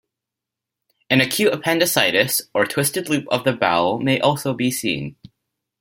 An 1.11 1.21
acute 1.21 1.53
appendicitis 1.53 2.41
or 2.55 2.65
twisted 2.65 3.07
loop 3.07 3.27
of 3.29 3.43
the 3.43 3.53
bowel 3.53 3.99
may 3.99 4.19
also 4.19 4.51
be 4.55 4.71
seen. 4.71 5.15